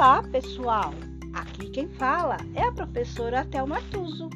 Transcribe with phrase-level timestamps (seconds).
[0.00, 0.94] Olá, pessoal!
[1.34, 4.30] Aqui quem fala é a professora Thelma Tuso.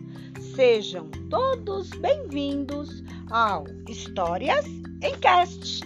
[0.55, 4.67] Sejam todos bem-vindos ao Histórias
[5.03, 5.81] em Cast.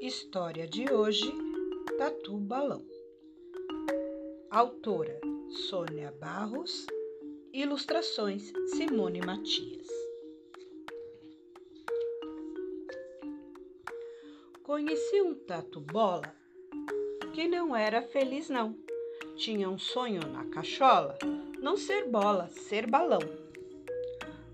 [0.00, 1.32] História de hoje:
[1.98, 2.84] Tatu Balão.
[4.50, 5.20] Autora
[5.68, 6.84] Sônia Barros
[7.60, 9.88] Ilustrações Simone Matias.
[14.62, 16.32] Conheci um tatu bola
[17.34, 18.78] que não era feliz não.
[19.36, 21.18] Tinha um sonho na cachola,
[21.60, 23.18] não ser bola, ser balão.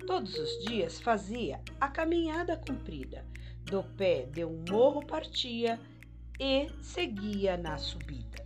[0.07, 3.23] Todos os dias fazia a caminhada comprida,
[3.65, 5.79] do pé de um morro partia
[6.41, 8.43] e seguia na subida.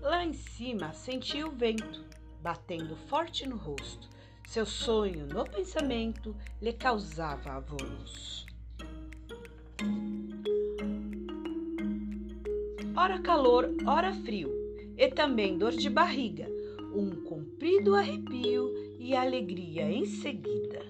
[0.00, 2.06] Lá em cima sentia o vento
[2.46, 4.08] batendo forte no rosto.
[4.46, 8.46] Seu sonho no pensamento lhe causava alvoroço.
[12.96, 14.48] Ora calor, ora frio,
[14.96, 16.46] e também dor de barriga,
[16.94, 20.86] um comprido arrepio e alegria em seguida.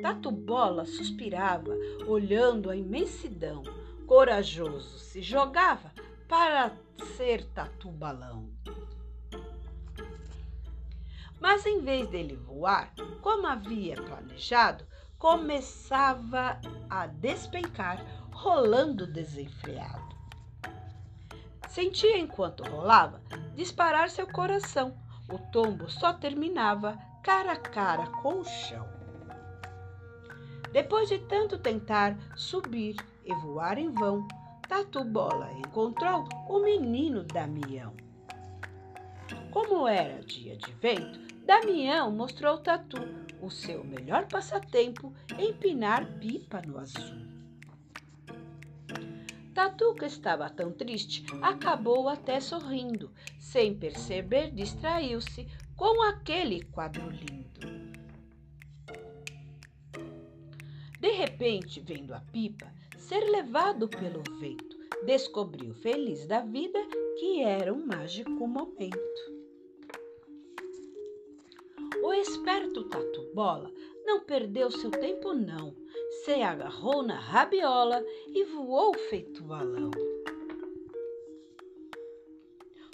[0.00, 3.64] Tatu Bola suspirava, olhando a imensidão.
[4.06, 5.90] Corajoso se jogava
[6.28, 6.70] para
[7.16, 8.48] ser tatu balão.
[11.40, 14.86] Mas em vez dele voar, como havia planejado,
[15.18, 20.16] começava a despencar, rolando desenfreado.
[21.68, 23.20] Sentia enquanto rolava
[23.54, 24.96] disparar seu coração.
[25.28, 28.86] O tombo só terminava cara a cara com o chão.
[30.72, 34.26] Depois de tanto tentar subir e voar em vão,
[34.68, 38.05] Tatu Bola encontrou o menino Damião.
[39.50, 42.98] Como era dia de vento, Damião mostrou Tatu
[43.40, 47.26] o seu melhor passatempo empinar pipa no azul.
[49.54, 53.10] Tatu, que estava tão triste, acabou até sorrindo.
[53.38, 57.46] Sem perceber, distraiu-se com aquele quadro lindo.
[61.00, 64.76] De repente, vendo a pipa, ser levado pelo vento,
[65.06, 66.78] descobriu feliz da vida
[67.18, 69.36] que era um mágico momento.
[72.02, 73.72] O esperto Tatu Bola
[74.04, 75.74] não perdeu seu tempo não,
[76.24, 79.90] se agarrou na rabiola e voou feito balão.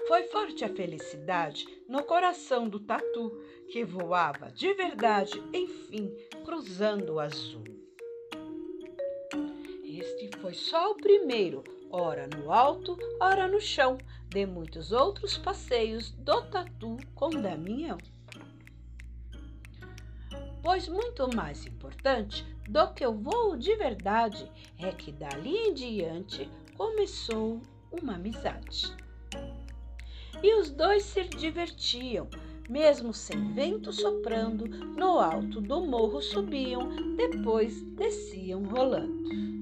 [0.08, 3.30] Foi forte a felicidade no coração do tatu,
[3.68, 7.64] que voava de verdade, enfim, cruzando o azul.
[9.84, 13.98] Este foi só o primeiro, ora no alto, ora no chão,
[14.30, 17.98] de muitos outros passeios do tatu com Damião.
[20.62, 26.48] Pois muito mais importante do que o voo de verdade é que dali em diante
[26.76, 27.60] começou
[27.90, 28.96] uma amizade.
[30.42, 32.26] E os dois se divertiam,
[32.70, 39.61] mesmo sem vento soprando, no alto do morro subiam, depois desciam rolando.